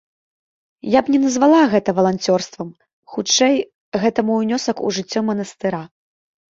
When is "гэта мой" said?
4.07-4.39